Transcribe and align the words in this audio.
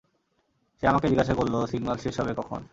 সে 0.83 0.85
আমাকে 0.87 1.07
জিজ্ঞাসা 1.07 1.33
করল 1.35 1.55
সিগনাল 1.71 1.97
শেষ 1.97 2.15
হবে 2.19 2.33
কখন। 2.39 2.61